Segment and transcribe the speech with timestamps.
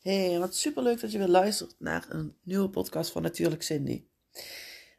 [0.00, 4.04] Hey, wat superleuk dat je weer luistert naar een nieuwe podcast van Natuurlijk Cindy.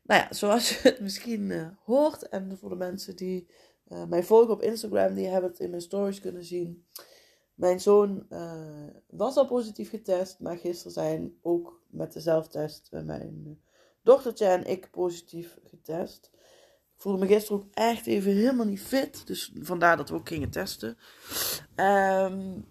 [0.03, 3.47] Nou ja, zoals je het misschien uh, hoort, en voor de mensen die
[3.87, 6.85] uh, mij volgen op Instagram, die hebben het in mijn stories kunnen zien.
[7.53, 13.61] Mijn zoon uh, was al positief getest, maar gisteren zijn ook met de zelftest mijn
[14.01, 16.31] dochtertje en ik positief getest.
[16.95, 20.49] Voelde me gisteren ook echt even helemaal niet fit, dus vandaar dat we ook gingen
[20.49, 20.97] testen.
[21.75, 22.65] Um,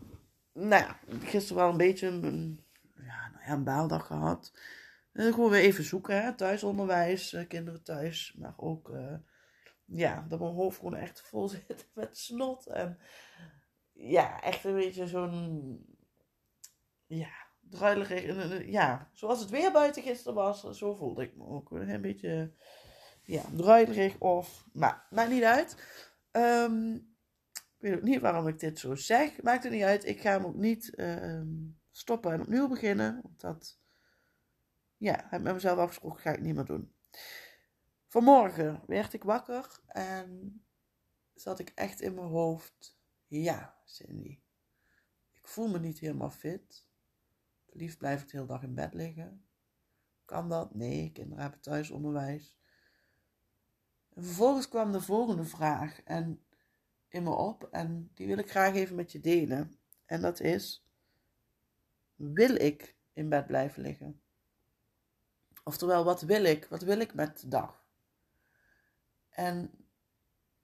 [0.53, 2.61] nou ja, gisteren wel een beetje een,
[2.97, 4.53] ja, nou ja, een baaldag gehad.
[5.13, 6.35] En gewoon weer even zoeken, hè.
[6.35, 8.35] thuisonderwijs, eh, kinderen thuis.
[8.39, 9.15] Maar ook, uh,
[9.85, 12.67] ja, dat mijn hoofd gewoon echt vol zit met snot.
[12.67, 12.99] En
[13.93, 15.87] ja, echt een beetje zo'n,
[17.07, 18.67] ja, druilerig.
[18.67, 21.71] Ja, zoals het weer buiten gisteren was, zo voelde ik me ook.
[21.71, 22.53] Een beetje,
[23.25, 25.77] ja, druilerig of, maar maakt niet uit.
[26.33, 27.17] Um,
[27.79, 29.43] weet ook niet waarom ik dit zo zeg.
[29.43, 30.07] Maakt er niet uit.
[30.07, 31.43] Ik ga hem ook niet uh,
[31.91, 33.21] stoppen en opnieuw beginnen.
[33.23, 33.81] Want dat,
[34.97, 36.95] ja, heb ik met mezelf afgesproken, ga ik niet meer doen.
[38.07, 40.63] Vanmorgen werd ik wakker en
[41.35, 42.99] zat ik echt in mijn hoofd.
[43.27, 44.41] Ja, Cindy.
[45.33, 46.87] Ik voel me niet helemaal fit.
[47.67, 49.47] Liefst blijf ik de hele dag in bed liggen.
[50.25, 50.75] Kan dat?
[50.75, 52.59] Nee, kinderen hebben thuisonderwijs.
[54.15, 56.01] En vervolgens kwam de volgende vraag.
[56.05, 56.45] En
[57.09, 59.79] in me op en die wil ik graag even met je delen.
[60.05, 60.87] En dat is:
[62.15, 64.21] wil ik in bed blijven liggen?
[65.65, 66.67] Oftewel, wat wil ik?
[66.67, 67.85] Wat wil ik met de dag?
[69.31, 69.71] En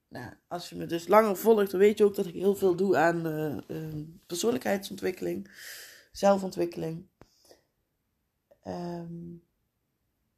[0.07, 2.75] nou, als je me dus langer volgt, dan weet je ook dat ik heel veel
[2.75, 3.27] doe aan
[3.67, 5.51] uh, persoonlijkheidsontwikkeling,
[6.11, 7.07] zelfontwikkeling.
[8.67, 9.43] Um,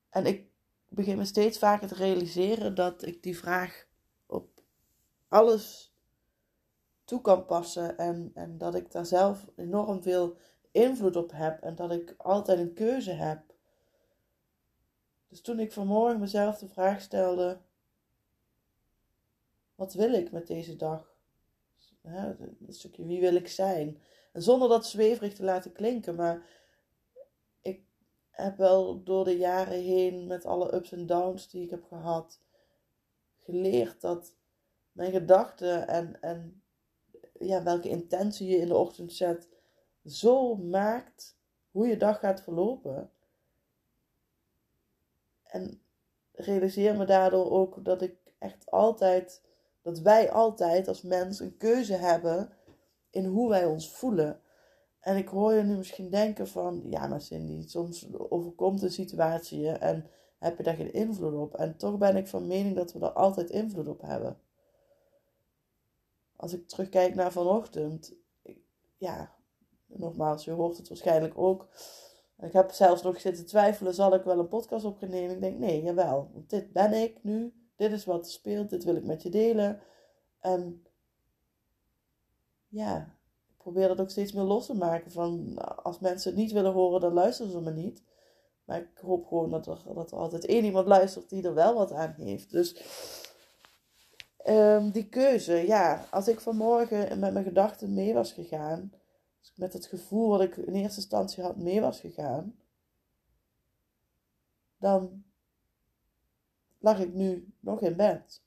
[0.10, 0.53] en ik
[0.94, 3.88] begin me steeds vaker te realiseren dat ik die vraag
[4.26, 4.62] op
[5.28, 5.94] alles
[7.04, 10.38] toe kan passen en, en dat ik daar zelf enorm veel
[10.72, 13.42] invloed op heb en dat ik altijd een keuze heb.
[15.28, 17.62] Dus toen ik vanmorgen mezelf de vraag stelde:
[19.76, 21.12] wat wil ik met deze dag?
[22.04, 24.02] een stukje wie wil ik zijn?
[24.32, 26.63] En zonder dat zweverig te laten klinken, maar ik
[28.34, 32.40] heb wel door de jaren heen met alle ups en downs die ik heb gehad,
[33.40, 34.34] geleerd dat
[34.92, 36.64] mijn gedachten en, en
[37.40, 39.50] ja, welke intentie je in de ochtend zet,
[40.06, 41.38] zo maakt
[41.72, 43.12] hoe je dag gaat verlopen.
[45.44, 45.82] En
[46.32, 49.42] realiseer me daardoor ook dat ik echt altijd,
[49.82, 52.58] dat wij altijd als mens een keuze hebben
[53.10, 54.42] in hoe wij ons voelen.
[55.04, 59.70] En ik hoor je nu misschien denken van, ja maar Cindy, soms overkomt een situatie
[59.70, 60.08] en
[60.40, 61.56] heb je daar geen invloed op.
[61.56, 64.38] En toch ben ik van mening dat we er altijd invloed op hebben
[66.44, 68.14] als ik terugkijk naar vanochtend,
[68.98, 69.36] ja,
[69.86, 71.68] nogmaals, je hoort het waarschijnlijk ook.
[72.40, 75.02] Ik heb zelfs nog zitten twijfelen, zal ik wel een podcast op?
[75.04, 76.30] Ik denk, nee, jawel.
[76.34, 77.54] Want dit ben ik nu.
[77.76, 78.70] Dit is wat er speelt.
[78.70, 79.82] Dit wil ik met je delen.
[80.40, 80.86] En
[82.68, 83.16] ja,
[83.64, 85.12] probeer dat ook steeds meer los te maken.
[85.12, 88.04] Van als mensen het niet willen horen, dan luisteren ze me niet.
[88.66, 91.74] Maar ik hoop gewoon dat er, dat er altijd één iemand luistert die er wel
[91.74, 92.52] wat aan heeft.
[92.52, 92.76] Dus
[94.46, 98.94] Um, die keuze, ja, als ik vanmorgen met mijn gedachten mee was gegaan,
[99.42, 102.60] ik met het gevoel wat ik in eerste instantie had mee was gegaan,
[104.78, 105.24] dan
[106.80, 108.42] lag ik nu nog in bed.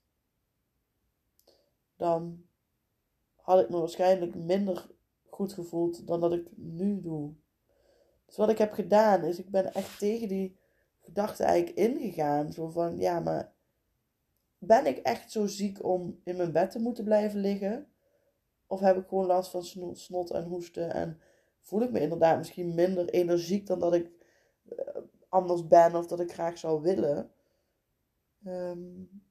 [1.95, 2.45] Dan
[3.35, 4.89] had ik me waarschijnlijk minder
[5.37, 7.33] goed gevoeld dan dat ik nu doe.
[8.25, 10.57] Dus wat ik heb gedaan is, ik ben echt tegen die
[10.99, 12.51] gedachte eigenlijk ingegaan.
[12.51, 13.53] Zo van, ja, maar
[14.57, 17.87] ben ik echt zo ziek om in mijn bed te moeten blijven liggen?
[18.67, 21.19] Of heb ik gewoon last van snot en hoesten en
[21.61, 24.11] voel ik me inderdaad misschien minder energiek dan dat ik
[24.69, 27.31] eh, anders ben of dat ik graag zou willen?
[28.45, 29.26] Um,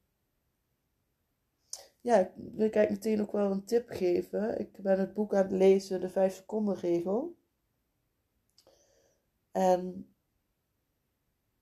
[2.07, 4.59] ja, ik wil eigenlijk meteen ook wel een tip geven.
[4.59, 7.37] Ik ben het boek aan het lezen, de 5 seconden regel.
[9.53, 10.15] En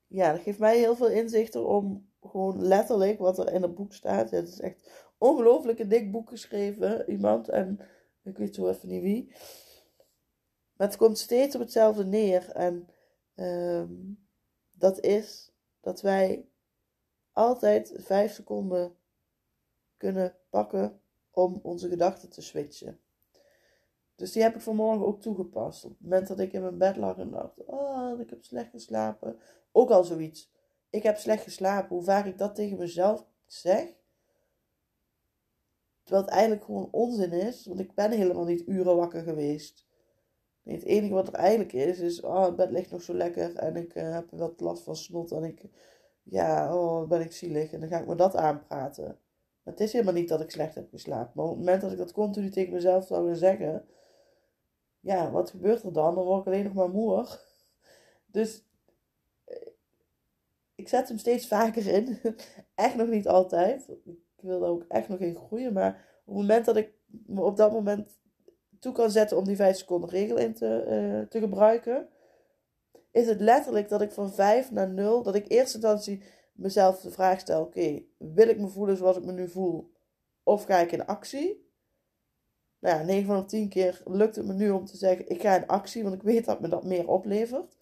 [0.07, 3.93] ja, dat geeft mij heel veel inzichten om gewoon letterlijk wat er in het boek
[3.93, 4.31] staat.
[4.31, 7.49] Het is echt ongelooflijk een dik boek geschreven, iemand.
[7.49, 7.81] En
[8.23, 9.29] ik weet zo even niet wie.
[10.77, 12.51] Maar het komt steeds op hetzelfde neer.
[12.51, 12.89] En
[13.35, 13.93] ehm,
[14.73, 16.49] dat is dat wij
[17.33, 18.97] altijd vijf seconden
[20.11, 23.01] kunnen pakken om onze gedachten te switchen.
[24.15, 25.85] Dus die heb ik vanmorgen ook toegepast.
[25.85, 28.71] Op het moment dat ik in mijn bed lag en dacht: Oh, ik heb slecht
[28.71, 29.39] geslapen.
[29.73, 30.53] Ook al zoiets
[30.95, 33.89] ik heb slecht geslapen, hoe vaak ik dat tegen mezelf zeg.
[36.03, 39.87] Terwijl het eigenlijk gewoon onzin is, want ik ben helemaal niet uren wakker geweest.
[40.63, 43.77] Het enige wat er eigenlijk is, is, oh, het bed ligt nog zo lekker en
[43.77, 45.65] ik uh, heb wat last van snot en ik,
[46.23, 47.73] ja, oh, ben ik zielig.
[47.73, 49.19] En dan ga ik me dat aanpraten.
[49.65, 51.33] Het is helemaal niet dat ik slecht heb geslapen.
[51.35, 53.87] Maar op het moment dat ik dat continu tegen mezelf zou gaan zeggen,
[55.01, 56.15] ja, wat gebeurt er dan?
[56.15, 57.41] Dan word ik alleen nog maar moer.
[58.27, 58.65] Dus
[59.45, 59.69] eh,
[60.75, 62.19] ik zet hem steeds vaker in.
[62.75, 63.89] echt nog niet altijd.
[64.05, 65.73] Ik wil daar ook echt nog in groeien.
[65.73, 65.91] Maar
[66.25, 68.19] op het moment dat ik me op dat moment
[68.79, 72.09] toe kan zetten om die 5 seconden regel in te, uh, te gebruiken,
[73.11, 76.23] is het letterlijk dat ik van 5 naar 0, dat ik eerst instantie
[76.55, 79.93] mezelf de vraag stel: oké, wil ik me voelen zoals ik me nu voel?
[80.43, 81.73] Of ga ik in actie?
[82.79, 85.41] Nou ja, 9 van de 10 keer lukt het me nu om te zeggen: ik
[85.41, 87.77] ga in actie, want ik weet dat me dat meer oplevert.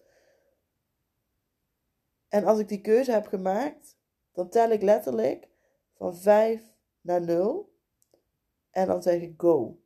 [2.27, 3.97] En als ik die keuze heb gemaakt,
[4.31, 5.49] dan tel ik letterlijk
[5.93, 7.73] van 5 naar 0.
[8.69, 9.79] En dan zeg ik go.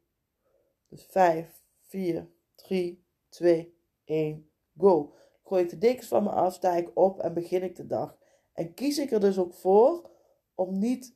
[0.87, 5.13] Dus 5, 4, 3, 2, 1, go.
[5.43, 8.17] Gooi ik de dekens van me af, sta ik op en begin ik de dag.
[8.57, 10.09] En kies ik er dus ook voor
[10.55, 11.13] om niet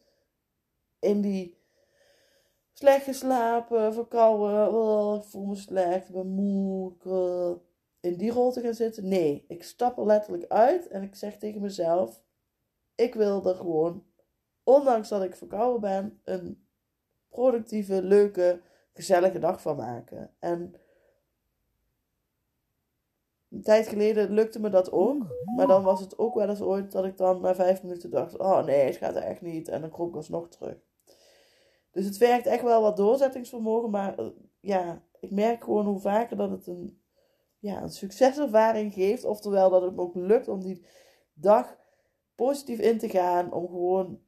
[0.99, 1.57] in die
[2.73, 7.51] slecht geslapen, verkouden, oh, ik voel me slecht, ik ben moe, ik, uh,
[7.99, 9.07] in die rol te gaan zitten.
[9.07, 12.23] Nee, ik stap er letterlijk uit en ik zeg tegen mezelf:
[12.95, 14.05] ik wil er gewoon,
[14.63, 16.67] ondanks dat ik verkouden ben, een
[17.29, 18.61] productieve, leuke,
[18.93, 20.35] gezellige dag van maken.
[20.39, 20.75] En
[23.51, 25.25] een tijd geleden lukte me dat ook.
[25.55, 28.37] Maar dan was het ook wel eens ooit dat ik dan na vijf minuten dacht:
[28.37, 29.67] oh nee, het gaat er echt niet.
[29.67, 30.77] En dan kroop ik alsnog terug.
[31.91, 33.89] Dus het werkt echt wel wat doorzettingsvermogen.
[33.89, 34.27] Maar eh,
[34.59, 37.01] ja, ik merk gewoon hoe vaker dat het een,
[37.59, 39.23] ja, een succeservaring geeft.
[39.23, 40.85] Oftewel dat het me ook lukt om die
[41.33, 41.77] dag
[42.35, 43.53] positief in te gaan.
[43.53, 44.21] Om gewoon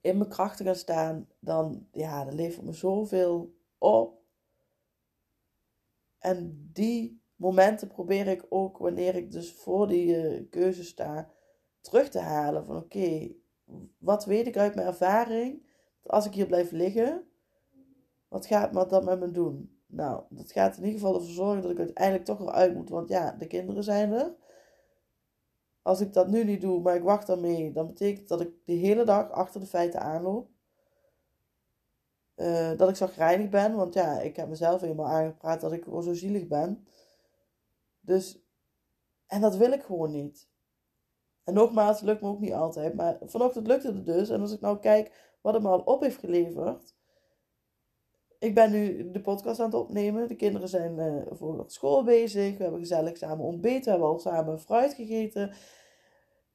[0.00, 1.28] in mijn kracht te gaan staan.
[1.40, 4.16] Dan, ja, dat levert me zoveel op.
[6.18, 11.30] En die momenten probeer ik ook, wanneer ik dus voor die uh, keuze sta,
[11.80, 12.64] terug te halen.
[12.64, 13.30] Van oké,
[13.98, 15.66] wat weet ik uit mijn ervaring?
[16.02, 17.24] Als ik hier blijf liggen,
[18.28, 19.76] wat gaat dat met me doen?
[19.86, 22.88] Nou, dat gaat in ieder geval ervoor zorgen dat ik uiteindelijk toch eruit moet.
[22.88, 24.34] Want ja, de kinderen zijn er.
[25.82, 28.72] Als ik dat nu niet doe, maar ik wacht daarmee, dan betekent dat ik de
[28.72, 30.48] hele dag achter de feiten aanloop.
[32.36, 36.02] Uh, dat ik zagrijnig ben, want ja, ik heb mezelf helemaal aangepraat dat ik gewoon
[36.02, 36.86] zo zielig ben.
[38.08, 38.42] Dus,
[39.26, 40.48] en dat wil ik gewoon niet.
[41.44, 42.94] En nogmaals, het lukt me ook niet altijd.
[42.94, 44.28] Maar vanochtend lukte het dus.
[44.28, 46.96] En als ik nou kijk wat het me al op heeft geleverd.
[48.38, 50.28] Ik ben nu de podcast aan het opnemen.
[50.28, 52.56] De kinderen zijn uh, voor school bezig.
[52.56, 53.84] We hebben gezellig samen ontbeten.
[53.84, 55.52] We hebben al samen fruit gegeten.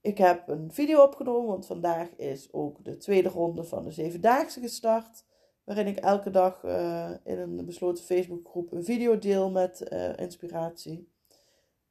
[0.02, 4.60] Ik heb een video opgenomen, want vandaag is ook de tweede ronde van de Zevendaagse
[4.60, 5.26] gestart.
[5.64, 11.12] Waarin ik elke dag uh, in een besloten Facebookgroep een video deel met uh, inspiratie.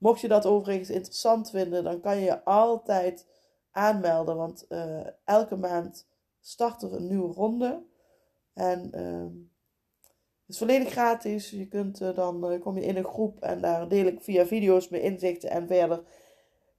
[0.02, 3.26] Mocht je dat overigens interessant vinden, dan kan je altijd
[3.70, 4.36] aanmelden.
[4.36, 6.08] Want uh, elke maand
[6.40, 7.82] start er een nieuwe ronde.
[8.54, 9.42] En uh,
[10.40, 11.50] het is volledig gratis.
[11.50, 14.88] Je kunt, uh, dan kom je in een groep en daar deel ik via video's
[14.88, 15.50] mijn inzichten.
[15.50, 16.02] En verder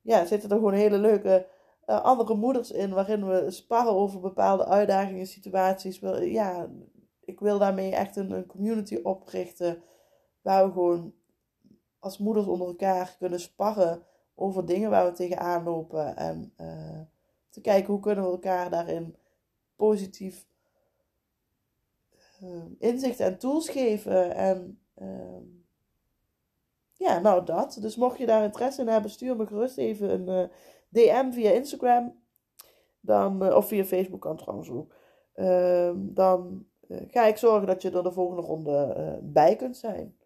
[0.02, 1.48] ja, zitten er gewoon hele leuke
[1.86, 2.94] andere moeders in.
[2.94, 6.00] Waarin we sparren over bepaalde uitdagingen, situaties.
[6.22, 6.70] Ja,
[7.20, 9.84] ik wil daarmee echt een, een community oprichten.
[10.42, 11.14] Waar we gewoon
[12.04, 14.04] als moeders onder elkaar kunnen sparren
[14.36, 16.16] over dingen waar we tegenaan lopen.
[16.16, 17.00] En uh,
[17.50, 19.16] te kijken hoe kunnen we elkaar daarin
[19.76, 20.46] positief
[22.44, 24.36] uh, inzicht en tools geven.
[24.36, 25.42] En uh,
[26.94, 27.78] ja, nou dat.
[27.82, 30.50] Dus mocht je daar interesse in hebben, stuur me gerust even een eh,
[30.90, 32.22] DM via Instagram.
[33.00, 34.96] Dan, of via Facebook kan trouwens ook.
[35.34, 40.18] Ehm, dan ga ik zorgen dat je er de volgende ronde bij kunt zijn.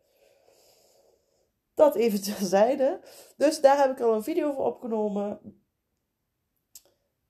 [1.77, 3.00] Dat even terzijde.
[3.36, 5.39] Dus daar heb ik al een video voor opgenomen.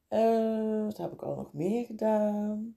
[0.09, 2.75] Uh, wat heb ik al nog meer gedaan?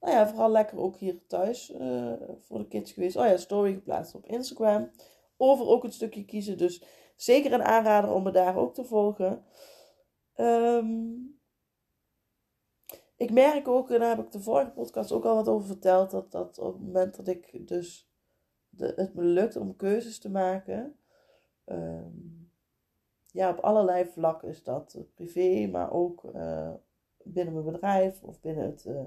[0.00, 3.16] Nou ja, vooral lekker ook hier thuis uh, voor de kids geweest.
[3.16, 4.90] Oh ja, story geplaatst op Instagram.
[5.36, 6.58] Over ook een stukje kiezen.
[6.58, 6.84] Dus
[7.16, 9.44] zeker een aanrader om me daar ook te volgen.
[10.36, 11.40] Um,
[13.16, 16.10] ik merk ook, en daar heb ik de vorige podcast ook al wat over verteld,
[16.10, 18.10] dat, dat op het moment dat ik dus
[18.68, 20.96] de, het me lukt om keuzes te maken,
[21.66, 22.50] um,
[23.32, 24.98] ja, op allerlei vlakken is dat.
[25.14, 26.70] Privé, maar ook uh,
[27.22, 29.04] binnen mijn bedrijf of binnen het, uh,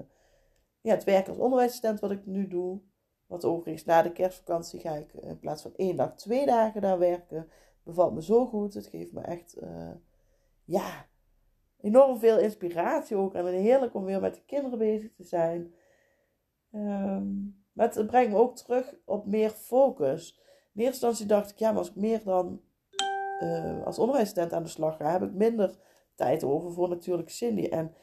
[0.80, 2.80] ja, het werk als onderwijsassistent wat ik nu doe.
[3.26, 6.98] Wat overigens na de kerstvakantie ga ik in plaats van één dag, twee dagen daar
[6.98, 7.48] werken.
[7.82, 8.74] Bevalt me zo goed.
[8.74, 9.56] Het geeft me echt,
[10.64, 11.06] ja,
[11.80, 13.34] enorm veel inspiratie ook.
[13.34, 15.74] En heerlijk om weer met de kinderen bezig te zijn.
[16.72, 17.26] Ehm,
[17.72, 20.40] maar het brengt me ook terug op meer focus.
[20.76, 22.60] In eerste instantie dacht ik, ja, maar als ik meer dan
[23.40, 25.76] uh, als onderwijssistent aan de slag ga, heb ik minder
[26.14, 27.66] tijd over voor natuurlijk Cindy.
[27.66, 27.94] En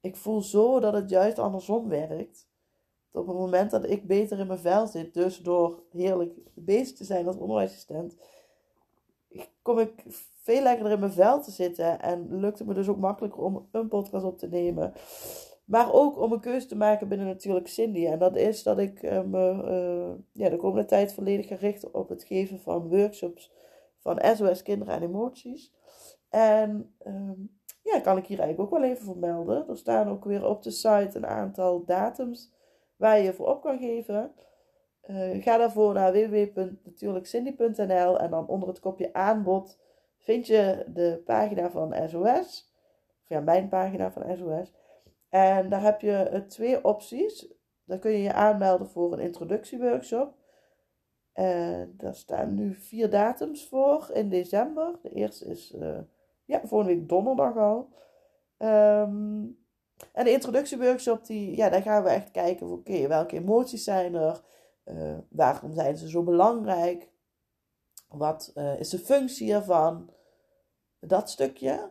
[0.00, 2.48] ik voel zo dat het juist andersom werkt.
[3.12, 7.04] op het moment dat ik beter in mijn vel zit, dus door heerlijk bezig te
[7.04, 8.16] zijn als onderwijsassistent,
[9.62, 10.04] kom ik
[10.42, 12.00] veel lekkerder in mijn vel te zitten.
[12.00, 14.92] En lukt het me dus ook makkelijker om een podcast op te nemen.
[15.70, 18.06] Maar ook om een keuze te maken binnen natuurlijk Cindy.
[18.06, 21.56] En dat is dat ik uh, me uh, ja, de komende tijd volledig ga
[21.92, 23.52] op het geven van workshops
[23.98, 25.72] van SOS Kinderen en Emoties.
[26.28, 29.68] En um, ja, kan ik hier eigenlijk ook wel even vermelden.
[29.68, 32.52] Er staan ook weer op de site een aantal datums
[32.96, 34.32] waar je voor op kan geven.
[35.10, 39.78] Uh, ga daarvoor naar www.natuurlijkcindy.nl en dan onder het kopje aanbod
[40.18, 42.74] vind je de pagina van SOS.
[43.22, 44.78] Of ja, mijn pagina van SOS.
[45.30, 47.48] En daar heb je eh, twee opties.
[47.84, 50.34] Dan kun je je aanmelden voor een introductieworkshop.
[51.32, 54.98] En daar staan nu vier datums voor in december.
[55.02, 55.98] De eerste is uh,
[56.44, 57.88] ja, volgende week donderdag al.
[58.58, 59.58] Um,
[60.12, 64.40] en de introductieworkshop, die, ja, daar gaan we echt kijken oké, welke emoties zijn er?
[64.84, 67.08] Uh, waarom zijn ze zo belangrijk?
[68.08, 70.10] Wat is de functie ervan?
[71.00, 71.90] Dat stukje.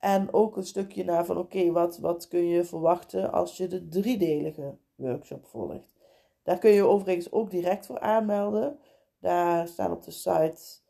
[0.00, 3.88] En ook een stukje naar van oké, wat, wat kun je verwachten als je de
[3.88, 5.94] driedelige workshop volgt.
[6.42, 8.78] Daar kun je overigens ook direct voor aanmelden.
[9.18, 10.80] Daar staan op de site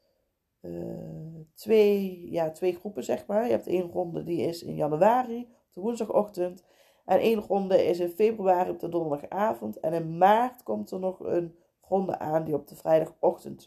[0.61, 3.45] uh, twee, ja, twee groepen, zeg maar.
[3.45, 6.64] Je hebt één ronde die is in januari, op de woensdagochtend.
[7.05, 9.81] En één ronde is in februari op de donderdagavond.
[9.81, 13.67] En in maart komt er nog een ronde aan die op de vrijdagochtend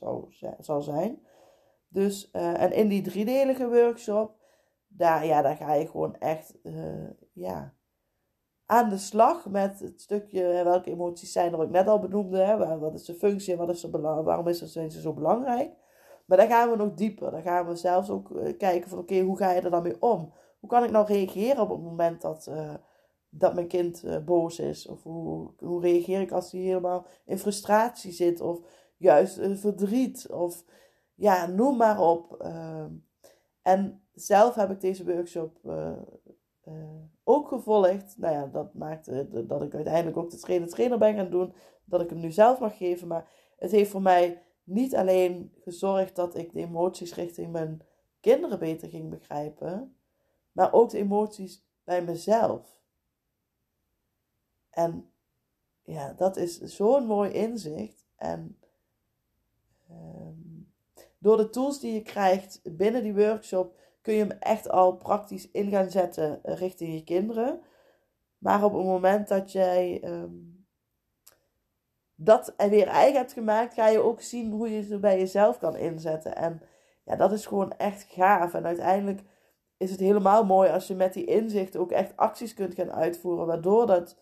[0.60, 1.20] zal, zijn.
[1.88, 4.36] Dus, uh, en in die driedelige workshop,
[4.98, 7.74] daar, ja, daar ga je gewoon echt uh, ja,
[8.66, 12.38] aan de slag met het stukje welke emoties zijn er, wat ik net al benoemde.
[12.38, 15.72] Hè, wat is de functie en wat is er waarom is ze zo belangrijk?
[16.26, 17.32] Maar dan gaan we nog dieper.
[17.32, 20.02] Dan gaan we zelfs ook uh, kijken van oké, hoe ga je er dan mee
[20.02, 20.34] om?
[20.60, 22.74] Hoe kan ik nou reageren op het moment dat, uh,
[23.30, 24.88] dat mijn kind boos is?
[24.88, 28.42] Of hoe, hoe reageer ik als hij helemaal in frustratie zit?
[28.42, 28.60] Of
[28.98, 30.32] juist verdriet?
[30.32, 30.64] Of
[31.16, 32.36] ja, noem maar op.
[32.42, 32.92] Ehm,
[33.62, 35.60] en zelf heb ik deze workshop
[37.24, 38.18] ook gevolgd.
[38.18, 41.54] Nou ja, dat maakte dat ik uiteindelijk ook de trainer-trainer ben gaan doen.
[41.86, 43.08] Dat ik hem nu zelf mag geven.
[43.08, 47.82] Maar het heeft voor mij niet alleen gezorgd dat ik de emoties richting mijn
[48.20, 49.96] kinderen beter ging begrijpen,
[50.52, 52.82] maar ook de emoties bij mezelf.
[54.70, 55.12] En
[55.84, 58.06] ja, dat is zo'n mooi inzicht.
[58.16, 58.60] En
[59.92, 60.72] um,
[61.18, 65.52] door de tools die je krijgt binnen die workshop kun je hem echt al praktisch
[65.52, 67.62] in gaan zetten richting je kinderen.
[68.38, 70.68] Maar op het moment dat jij um,
[72.16, 75.76] dat weer eigen hebt gemaakt, ga je ook zien hoe je ze bij jezelf kan
[75.76, 76.36] inzetten.
[76.36, 76.62] En
[77.04, 78.54] ja, dat is gewoon echt gaaf.
[78.54, 79.22] En uiteindelijk
[79.78, 83.46] is het helemaal mooi als je met die inzichten ook echt acties kunt gaan uitvoeren,
[83.46, 84.18] waardoor dat,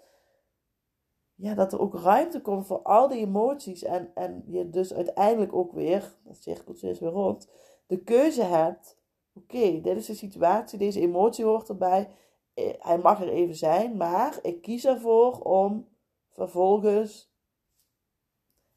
[1.36, 3.84] ja, dat er ook ruimte komt voor al die emoties.
[3.84, 7.50] En, en je dus uiteindelijk ook weer, dat cirkeltje is weer rond,
[7.88, 9.00] de keuze hebt.
[9.34, 12.16] Oké, dit is de situatie, deze emotie hoort erbij.
[12.54, 15.88] Eh, hij mag er even zijn, maar ik kies ervoor om
[16.30, 17.32] vervolgens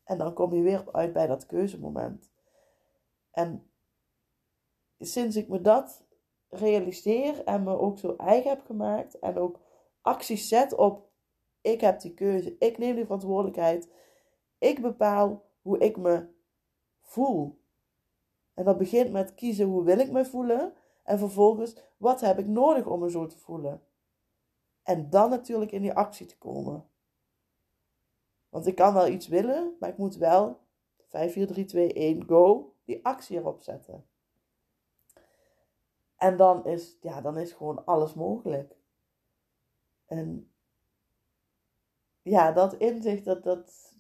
[0.05, 2.33] en dan kom je weer uit bij dat keuzemoment.
[3.31, 3.71] En
[4.99, 6.05] sinds ik me dat
[6.49, 9.61] realiseer en me ook zo eigen heb gemaakt en ook
[10.01, 11.13] acties zet op
[11.61, 13.89] ik heb die keuze, ik neem die verantwoordelijkheid,
[14.59, 16.29] ik bepaal hoe ik me
[17.01, 17.63] voel.
[18.55, 22.47] En dat begint met kiezen hoe wil ik me voelen en vervolgens wat heb ik
[22.47, 23.83] nodig om me zo te voelen.
[24.83, 26.89] En dan natuurlijk in die actie te komen.
[28.49, 30.61] Want ik kan wel iets willen, maar ik moet wel
[31.07, 34.07] 5, 4, 3, 2, 1, go, die actie erop zetten.
[36.17, 38.77] En dan is, ja, dan is gewoon alles mogelijk.
[40.07, 40.53] En
[42.23, 43.95] ja, dat inzicht, dat, dat,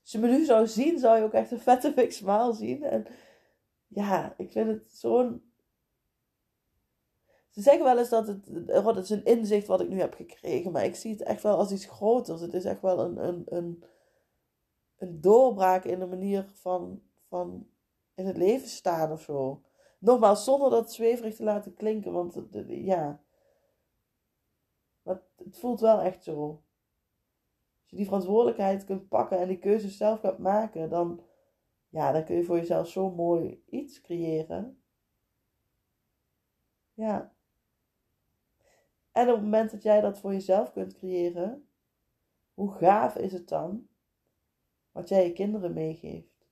[0.00, 2.82] als je me nu zou zien, zou je ook echt een vette big smile zien.
[2.82, 3.06] En
[3.94, 5.42] ja, ik vind het zo'n
[7.52, 10.72] ze zeggen wel eens dat het, oh, is een inzicht wat ik nu heb gekregen,
[10.72, 12.40] maar ik zie het echt wel als iets groters.
[12.40, 13.84] Het is echt wel een, een, een,
[14.96, 17.66] een doorbraak in de manier van, van
[18.14, 19.62] in het leven staan of zo.
[19.98, 23.22] Nogmaals, zonder dat zweverig te laten klinken, want ja,
[25.02, 26.62] maar het voelt wel echt zo.
[27.80, 31.20] Als je die verantwoordelijkheid kunt pakken en die keuzes zelf gaat maken, dan,
[31.92, 34.82] ja, dan kun je voor jezelf zo mooi iets creëren.
[36.94, 37.32] Ja.
[39.12, 41.68] En op het moment dat jij dat voor jezelf kunt creëren,
[42.54, 43.88] hoe gaaf is het dan
[44.92, 46.46] wat jij je kinderen meegeeft?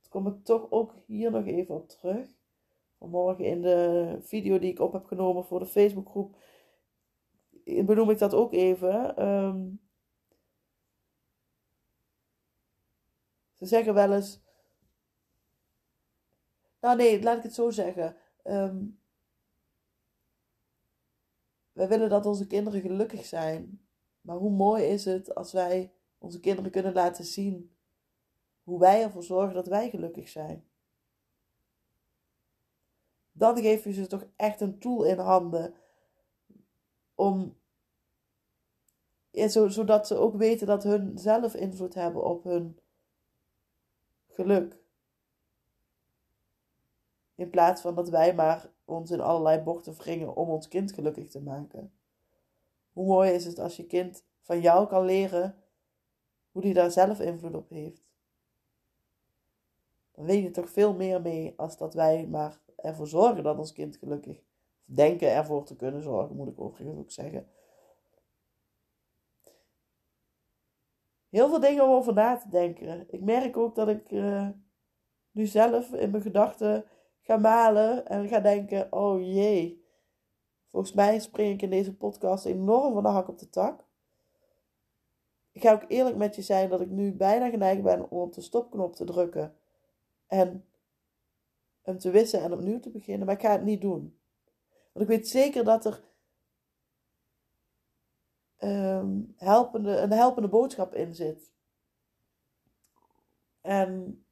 [0.00, 2.28] Dan kom ik toch ook hier nog even op terug.
[2.98, 6.36] Vanmorgen in de video die ik op heb genomen voor de Facebookgroep
[7.64, 9.16] benoem ik dat ook even.
[9.16, 9.66] Ehm,
[13.66, 14.40] ze zeggen wel eens.
[16.80, 18.16] Nou nee, laat ik het zo zeggen.
[18.44, 19.00] Um,
[21.72, 23.86] wij willen dat onze kinderen gelukkig zijn.
[24.20, 27.74] Maar hoe mooi is het als wij onze kinderen kunnen laten zien
[28.62, 30.64] hoe wij ervoor zorgen dat wij gelukkig zijn.
[33.32, 35.74] Dan geef je ze toch echt een tool in handen
[37.14, 37.56] om,
[39.30, 42.78] ja, zo, zodat ze ook weten dat hun zelf invloed hebben op hun
[44.34, 44.78] geluk.
[47.34, 51.28] In plaats van dat wij maar ons in allerlei bochten wringen om ons kind gelukkig
[51.28, 51.92] te maken.
[52.92, 55.64] Hoe mooi is het als je kind van jou kan leren
[56.50, 58.04] hoe die daar zelf invloed op heeft.
[60.12, 63.72] Dan weet je toch veel meer mee als dat wij maar ervoor zorgen dat ons
[63.72, 64.42] kind gelukkig
[64.84, 67.48] denken ervoor te kunnen zorgen, moet ik overigens ook zeggen.
[71.34, 73.06] Heel veel dingen om over na te denken.
[73.10, 74.48] Ik merk ook dat ik uh,
[75.30, 76.84] nu zelf in mijn gedachten
[77.20, 79.84] ga malen en ga denken: oh jee,
[80.66, 83.84] volgens mij spring ik in deze podcast enorm van de hak op de tak.
[85.52, 88.32] Ik ga ook eerlijk met je zijn dat ik nu bijna geneigd ben om op
[88.32, 89.56] de stopknop te drukken
[90.26, 90.64] en
[91.82, 94.18] hem te wissen en opnieuw te beginnen, maar ik ga het niet doen.
[94.92, 96.02] Want ik weet zeker dat er
[98.60, 101.52] um, helpende, een helpende boodschap in zit.
[103.60, 104.24] En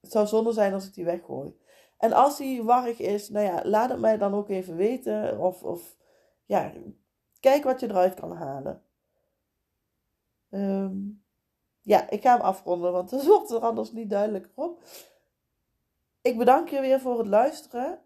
[0.00, 1.58] het zou zonde zijn als ik die weggooi.
[1.98, 5.38] En als die warrig is, nou ja, laat het mij dan ook even weten.
[5.38, 5.96] Of, of
[6.44, 6.72] ja,
[7.40, 8.82] kijk wat je eruit kan halen.
[10.50, 11.24] Um,
[11.82, 14.82] ja, ik ga hem afronden, want het wordt er anders niet duidelijker op.
[16.22, 18.03] Ik bedank je weer voor het luisteren.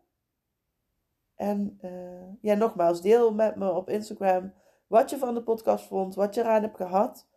[1.38, 4.52] En uh, ja, nogmaals, deel met me op Instagram
[4.86, 7.28] wat je van de podcast vond, wat je eraan hebt gehad.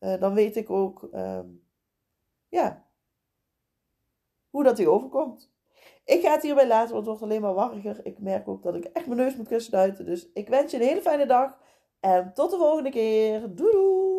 [0.00, 1.62] Uh, dan weet ik ook, um,
[2.48, 2.86] ja,
[4.50, 5.52] hoe dat die overkomt.
[6.04, 8.06] Ik ga het hierbij laten, want het wordt alleen maar warriger.
[8.06, 10.86] Ik merk ook dat ik echt mijn neus moet kussen Dus ik wens je een
[10.86, 11.58] hele fijne dag.
[12.00, 13.54] En tot de volgende keer.
[13.54, 14.09] Doei doei!